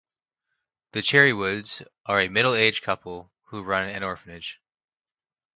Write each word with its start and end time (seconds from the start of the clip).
The 0.93 1.03
Cherrywoods 1.03 1.83
are 2.07 2.21
a 2.21 2.27
middle-aged 2.27 2.83
couple 2.83 3.31
who 3.49 3.61
run 3.61 3.87
an 3.87 4.01
orphanage. 4.01 4.59